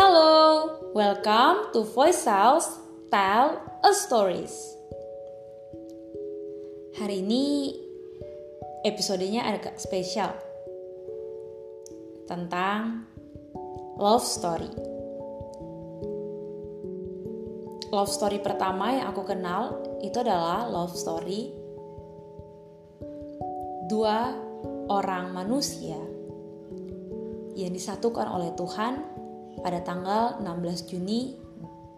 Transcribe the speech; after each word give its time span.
Halo, 0.00 0.80
welcome 0.96 1.76
to 1.76 1.84
Voice 1.84 2.24
House 2.24 2.80
Tell 3.12 3.60
a 3.84 3.92
Stories. 3.92 4.56
Hari 6.96 7.20
ini 7.20 7.76
episodenya 8.80 9.44
agak 9.44 9.76
spesial 9.76 10.32
tentang 12.24 13.04
love 14.00 14.24
story. 14.24 14.72
Love 17.92 18.08
story 18.08 18.40
pertama 18.40 18.96
yang 18.96 19.12
aku 19.12 19.28
kenal 19.28 19.84
itu 20.00 20.16
adalah 20.16 20.64
love 20.64 20.96
story 20.96 21.52
dua 23.92 24.32
orang 24.88 25.36
manusia 25.36 26.00
yang 27.52 27.76
disatukan 27.76 28.24
oleh 28.32 28.56
Tuhan 28.56 29.19
pada 29.60 29.84
tanggal 29.84 30.40
16 30.40 30.90
Juni 30.90 31.36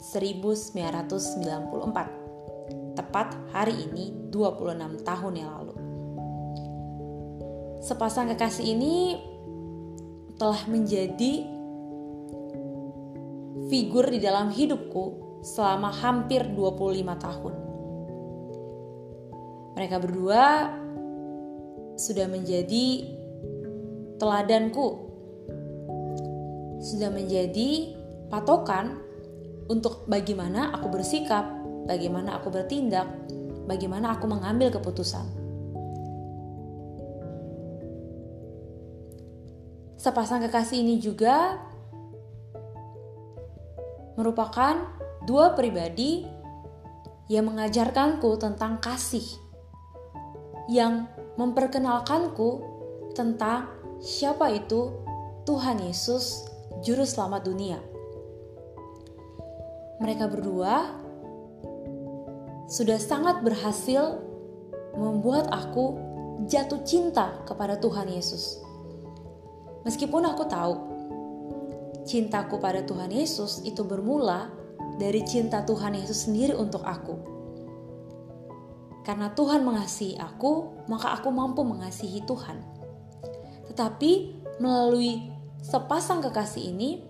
1994. 0.00 2.96
Tepat 2.96 3.36
hari 3.52 3.74
ini 3.88 4.12
26 4.32 5.04
tahun 5.04 5.34
yang 5.36 5.50
lalu. 5.60 5.74
Sepasang 7.80 8.28
kekasih 8.32 8.76
ini 8.76 9.20
telah 10.36 10.68
menjadi 10.68 11.44
figur 13.72 14.04
di 14.08 14.20
dalam 14.20 14.52
hidupku 14.52 15.04
selama 15.44 15.92
hampir 15.92 16.44
25 16.52 17.16
tahun. 17.16 17.54
Mereka 19.76 19.96
berdua 20.00 20.72
sudah 21.96 22.28
menjadi 22.28 23.16
teladanku 24.16 25.05
sudah 26.86 27.10
menjadi 27.10 27.98
patokan 28.30 29.02
untuk 29.66 30.06
bagaimana 30.06 30.70
aku 30.78 30.86
bersikap, 30.86 31.42
bagaimana 31.90 32.38
aku 32.38 32.54
bertindak, 32.54 33.10
bagaimana 33.66 34.14
aku 34.14 34.30
mengambil 34.30 34.70
keputusan. 34.70 35.26
Sepasang 39.98 40.46
kekasih 40.46 40.86
ini 40.86 41.02
juga 41.02 41.58
merupakan 44.14 44.86
dua 45.26 45.58
pribadi 45.58 46.22
yang 47.26 47.50
mengajarkanku 47.50 48.38
tentang 48.38 48.78
kasih, 48.78 49.26
yang 50.70 51.10
memperkenalkanku 51.34 52.62
tentang 53.18 53.66
siapa 53.98 54.54
itu 54.54 54.94
Tuhan 55.42 55.82
Yesus 55.82 56.55
juru 56.86 57.02
selamat 57.02 57.42
dunia. 57.42 57.82
Mereka 59.98 60.30
berdua 60.30 60.94
sudah 62.70 62.94
sangat 63.02 63.42
berhasil 63.42 64.22
membuat 64.94 65.50
aku 65.50 65.98
jatuh 66.46 66.86
cinta 66.86 67.42
kepada 67.42 67.74
Tuhan 67.82 68.06
Yesus. 68.06 68.62
Meskipun 69.82 70.30
aku 70.30 70.46
tahu 70.46 70.74
cintaku 72.06 72.62
pada 72.62 72.86
Tuhan 72.86 73.10
Yesus 73.10 73.66
itu 73.66 73.82
bermula 73.82 74.54
dari 75.02 75.26
cinta 75.26 75.66
Tuhan 75.66 75.98
Yesus 75.98 76.30
sendiri 76.30 76.54
untuk 76.54 76.86
aku. 76.86 77.18
Karena 79.02 79.34
Tuhan 79.34 79.66
mengasihi 79.66 80.18
aku, 80.18 80.86
maka 80.86 81.18
aku 81.18 81.34
mampu 81.34 81.66
mengasihi 81.66 82.22
Tuhan. 82.26 82.62
Tetapi 83.70 84.10
melalui 84.58 85.35
sepasang 85.66 86.22
kekasih 86.22 86.70
ini, 86.70 87.02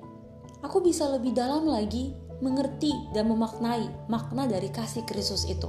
aku 0.65 0.81
bisa 0.81 1.05
lebih 1.13 1.37
dalam 1.37 1.69
lagi 1.69 2.17
mengerti 2.41 2.93
dan 3.13 3.29
memaknai 3.29 4.09
makna 4.09 4.49
dari 4.49 4.73
kasih 4.73 5.05
Kristus 5.05 5.45
itu. 5.45 5.69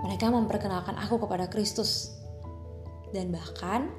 Mereka 0.00 0.32
memperkenalkan 0.32 0.96
aku 0.96 1.20
kepada 1.20 1.46
Kristus. 1.52 2.16
Dan 3.12 3.28
bahkan 3.28 3.92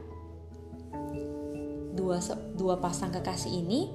dua 1.94 2.18
dua 2.58 2.82
pasang 2.82 3.14
kekasih 3.14 3.62
ini 3.62 3.94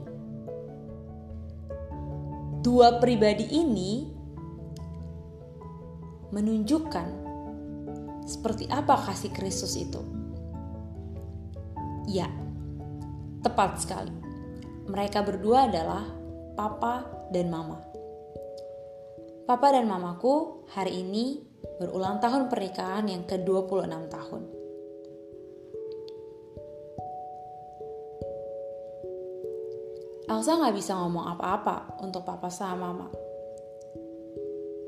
dua 2.62 3.02
pribadi 3.02 3.50
ini 3.50 4.06
menunjukkan 6.30 7.26
seperti 8.30 8.70
apa 8.70 8.94
kasih 9.10 9.34
Kristus 9.34 9.74
itu. 9.74 9.98
Ya, 12.06 12.30
Tepat 13.48 13.80
sekali. 13.80 14.12
Mereka 14.92 15.24
berdua 15.24 15.72
adalah 15.72 16.04
papa 16.52 17.08
dan 17.32 17.48
mama. 17.48 17.80
Papa 19.48 19.72
dan 19.72 19.88
mamaku 19.88 20.68
hari 20.68 21.00
ini 21.00 21.40
berulang 21.80 22.20
tahun 22.20 22.52
pernikahan 22.52 23.08
yang 23.08 23.24
ke-26 23.24 23.88
tahun. 24.12 24.42
Elsa 30.28 30.52
nggak 30.60 30.76
bisa 30.76 30.92
ngomong 31.00 31.24
apa-apa 31.32 32.04
untuk 32.04 32.28
papa 32.28 32.52
sama 32.52 32.92
mama. 32.92 33.08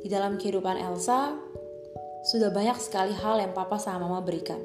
Di 0.04 0.09
dalam 0.12 0.37
kehidupan 0.37 0.77
Elsa, 0.77 1.32
sudah 2.28 2.53
banyak 2.53 2.77
sekali 2.77 3.16
hal 3.16 3.41
yang 3.41 3.56
papa 3.56 3.81
sama 3.81 4.04
mama 4.04 4.21
berikan. 4.21 4.60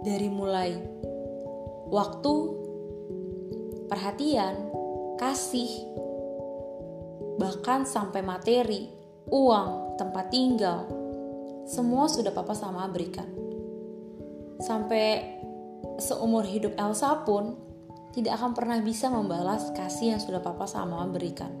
Dari 0.00 0.32
mulai 0.32 1.02
waktu, 1.92 2.34
perhatian, 3.92 4.72
kasih, 5.20 5.68
bahkan 7.36 7.84
sampai 7.84 8.24
materi, 8.24 8.88
uang, 9.28 10.00
tempat 10.00 10.32
tinggal, 10.32 10.88
semua 11.68 12.08
sudah 12.08 12.32
papa 12.32 12.56
sama 12.56 12.88
berikan. 12.88 13.28
Sampai 14.64 15.36
seumur 16.00 16.48
hidup 16.48 16.72
Elsa 16.80 17.28
pun 17.28 17.60
tidak 18.16 18.40
akan 18.40 18.56
pernah 18.56 18.80
bisa 18.80 19.12
membalas 19.12 19.68
kasih 19.76 20.16
yang 20.16 20.22
sudah 20.22 20.40
papa 20.40 20.64
sama 20.64 21.04
berikan. 21.12 21.52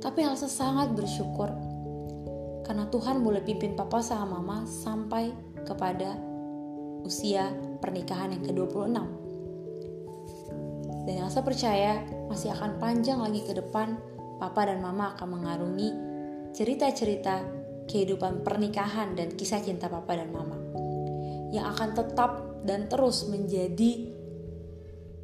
Tapi 0.00 0.24
Elsa 0.24 0.48
sangat 0.48 0.96
bersyukur 0.96 1.52
karena 2.64 2.88
Tuhan 2.88 3.20
boleh 3.20 3.44
pimpin 3.44 3.76
papa 3.76 4.00
sama 4.00 4.40
mama 4.40 4.64
sampai 4.64 5.32
kepada 5.66 6.16
usia 7.04 7.50
pernikahan 7.82 8.34
yang 8.34 8.44
ke-26. 8.48 8.96
Dan 11.08 11.14
Elsa 11.24 11.40
percaya 11.40 12.04
masih 12.28 12.52
akan 12.52 12.76
panjang 12.76 13.20
lagi 13.20 13.40
ke 13.44 13.56
depan 13.56 13.96
papa 14.38 14.68
dan 14.68 14.84
mama 14.84 15.16
akan 15.16 15.28
mengarungi 15.40 15.90
cerita-cerita 16.52 17.42
kehidupan 17.88 18.44
pernikahan 18.44 19.16
dan 19.16 19.32
kisah 19.32 19.64
cinta 19.64 19.88
papa 19.88 20.20
dan 20.20 20.28
mama 20.28 20.56
yang 21.48 21.64
akan 21.72 21.96
tetap 21.96 22.30
dan 22.68 22.86
terus 22.92 23.24
menjadi 23.24 24.12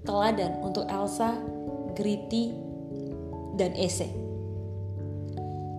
teladan 0.04 0.60
untuk 0.64 0.88
Elsa, 0.88 1.36
Griti, 1.92 2.52
dan 3.60 3.76
Ese. 3.76 4.08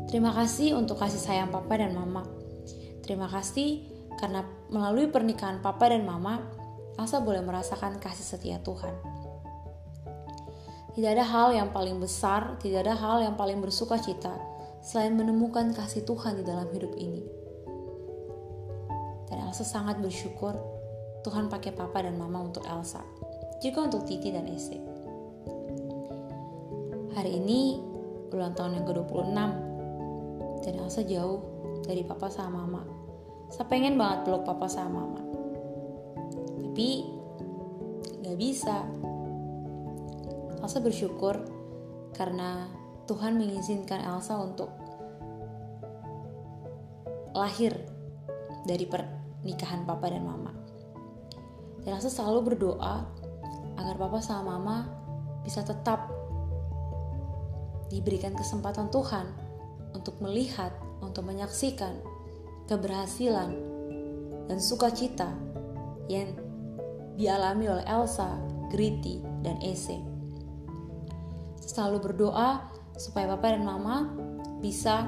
Terima 0.06 0.32
kasih 0.34 0.78
untuk 0.78 1.02
kasih 1.02 1.18
sayang 1.18 1.50
papa 1.50 1.82
dan 1.82 1.98
mama. 1.98 2.26
Terima 3.02 3.26
kasih 3.26 3.95
karena 4.20 4.44
melalui 4.72 5.12
pernikahan 5.12 5.60
papa 5.60 5.92
dan 5.92 6.08
mama, 6.08 6.40
Elsa 6.96 7.20
boleh 7.20 7.44
merasakan 7.44 8.00
kasih 8.00 8.36
setia 8.36 8.58
Tuhan. 8.64 8.96
Tidak 10.96 11.12
ada 11.12 11.28
hal 11.28 11.52
yang 11.52 11.76
paling 11.76 12.00
besar, 12.00 12.56
tidak 12.64 12.88
ada 12.88 12.96
hal 12.96 13.20
yang 13.20 13.36
paling 13.36 13.60
bersuka 13.60 14.00
cita 14.00 14.32
selain 14.80 15.12
menemukan 15.18 15.76
kasih 15.76 16.08
Tuhan 16.08 16.40
di 16.40 16.44
dalam 16.48 16.72
hidup 16.72 16.96
ini. 16.96 17.20
Dan 19.28 19.52
Elsa 19.52 19.68
sangat 19.68 20.00
bersyukur 20.00 20.56
Tuhan 21.28 21.52
pakai 21.52 21.76
papa 21.76 22.00
dan 22.06 22.16
mama 22.16 22.48
untuk 22.48 22.64
Elsa, 22.64 23.04
juga 23.60 23.92
untuk 23.92 24.08
Titi 24.08 24.32
dan 24.32 24.48
Ese. 24.48 24.80
Hari 27.12 27.32
ini 27.44 27.82
ulang 28.32 28.56
tahun 28.56 28.80
yang 28.80 28.86
ke-26 28.88 29.40
dan 30.64 30.74
Elsa 30.80 31.02
jauh 31.04 31.44
dari 31.84 32.08
papa 32.08 32.32
sama 32.32 32.64
mama. 32.64 33.05
Saya 33.50 33.66
pengen 33.70 33.98
banget 34.00 34.26
peluk 34.26 34.44
papa 34.46 34.66
sama 34.70 35.06
mama. 35.06 35.22
Tapi 36.62 36.90
gak 38.26 38.38
bisa. 38.38 38.78
Elsa 40.66 40.82
bersyukur 40.82 41.46
karena 42.18 42.66
Tuhan 43.06 43.38
mengizinkan 43.38 44.02
Elsa 44.02 44.42
untuk 44.42 44.74
lahir 47.38 47.76
dari 48.66 48.90
pernikahan 48.90 49.86
papa 49.86 50.10
dan 50.10 50.26
mama. 50.26 50.50
Dan 51.86 52.02
Elsa 52.02 52.10
selalu 52.10 52.56
berdoa 52.56 53.06
agar 53.78 53.96
papa 54.00 54.24
sama 54.26 54.58
mama 54.58 54.90
bisa 55.46 55.62
tetap 55.62 56.10
diberikan 57.94 58.34
kesempatan 58.34 58.90
Tuhan 58.90 59.30
untuk 59.94 60.18
melihat, 60.18 60.74
untuk 61.06 61.30
menyaksikan 61.30 61.94
keberhasilan 62.66 63.54
dan 64.50 64.58
sukacita 64.62 65.30
yang 66.10 66.34
dialami 67.18 67.72
oleh 67.72 67.86
Elsa 67.88 68.38
Griti, 68.70 69.22
dan 69.46 69.62
Ese. 69.62 69.96
Selalu 71.62 72.12
berdoa 72.12 72.66
supaya 72.98 73.30
Papa 73.38 73.54
dan 73.54 73.64
Mama 73.64 74.10
bisa 74.60 75.08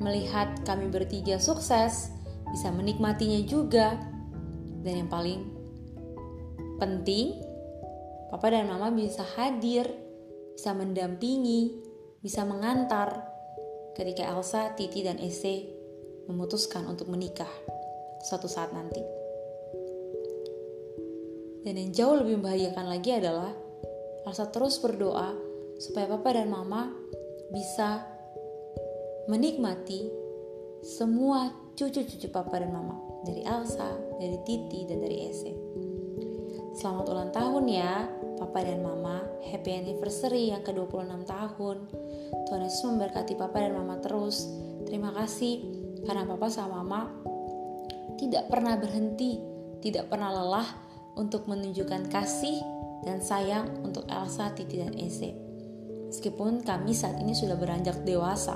melihat 0.00 0.64
kami 0.66 0.90
bertiga 0.90 1.38
sukses, 1.38 2.10
bisa 2.50 2.68
menikmatinya 2.72 3.44
juga, 3.46 3.94
dan 4.82 5.04
yang 5.04 5.10
paling 5.10 5.40
penting, 6.82 7.38
Papa 8.32 8.50
dan 8.50 8.66
Mama 8.66 8.90
bisa 8.90 9.22
hadir, 9.38 9.86
bisa 10.56 10.74
mendampingi, 10.74 11.78
bisa 12.18 12.42
mengantar 12.42 13.30
ketika 13.94 14.26
Elsa, 14.26 14.74
Titi, 14.74 15.06
dan 15.06 15.22
Ese 15.22 15.83
memutuskan 16.28 16.88
untuk 16.88 17.10
menikah 17.12 17.50
suatu 18.24 18.48
saat 18.48 18.72
nanti. 18.72 19.00
Dan 21.64 21.80
yang 21.80 21.90
jauh 21.96 22.16
lebih 22.20 22.40
membahagiakan 22.40 22.86
lagi 22.88 23.10
adalah 23.16 23.52
Elsa 24.24 24.48
terus 24.52 24.80
berdoa 24.80 25.32
supaya 25.80 26.08
papa 26.08 26.36
dan 26.36 26.52
mama 26.52 26.92
bisa 27.52 28.04
menikmati 29.28 30.08
semua 30.84 31.48
cucu-cucu 31.72 32.28
papa 32.28 32.60
dan 32.60 32.72
mama 32.72 33.00
dari 33.24 33.40
Elsa, 33.44 33.96
dari 34.20 34.36
Titi, 34.44 34.84
dan 34.84 35.00
dari 35.00 35.16
Ese. 35.28 35.52
Selamat 36.76 37.08
ulang 37.08 37.30
tahun 37.32 37.64
ya, 37.64 38.04
papa 38.36 38.60
dan 38.60 38.84
mama. 38.84 39.24
Happy 39.48 39.72
anniversary 39.72 40.52
yang 40.52 40.60
ke-26 40.60 41.24
tahun. 41.24 41.76
Tuhan 42.44 42.60
Yesus 42.60 42.84
memberkati 42.84 43.40
papa 43.40 43.64
dan 43.64 43.72
mama 43.72 43.96
terus. 44.04 44.44
Terima 44.84 45.14
kasih 45.16 45.83
karena 46.04 46.28
papa 46.28 46.52
sama 46.52 46.84
mama 46.84 47.08
tidak 48.20 48.46
pernah 48.48 48.78
berhenti, 48.78 49.40
tidak 49.82 50.08
pernah 50.08 50.30
lelah 50.30 50.68
untuk 51.18 51.48
menunjukkan 51.50 52.08
kasih 52.08 52.60
dan 53.04 53.20
sayang 53.20 53.68
untuk 53.84 54.08
Elsa, 54.08 54.54
Titi, 54.56 54.80
dan 54.80 54.96
Ese. 54.96 55.34
Meskipun 56.08 56.62
kami 56.62 56.94
saat 56.94 57.18
ini 57.20 57.34
sudah 57.34 57.58
beranjak 57.58 58.06
dewasa, 58.06 58.54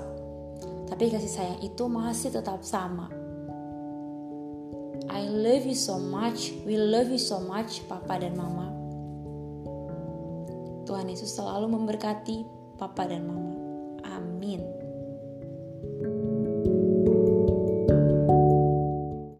tapi 0.88 1.10
kasih 1.10 1.30
sayang 1.30 1.58
itu 1.60 1.84
masih 1.90 2.30
tetap 2.32 2.62
sama. 2.62 3.10
I 5.08 5.26
love 5.26 5.64
you 5.66 5.76
so 5.76 5.98
much, 5.98 6.54
we 6.62 6.78
love 6.78 7.10
you 7.10 7.20
so 7.20 7.42
much, 7.42 7.82
Papa 7.90 8.20
dan 8.22 8.38
Mama. 8.38 8.70
Tuhan 10.88 11.10
Yesus 11.10 11.36
selalu 11.36 11.68
memberkati 11.68 12.46
Papa 12.80 13.04
dan 13.04 13.28
Mama. 13.28 13.52
Amin. 14.16 14.77